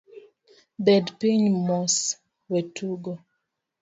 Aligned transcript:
Bed 0.85 1.05
piny 1.19 1.45
mos, 1.65 1.95
wetugo. 2.51 3.13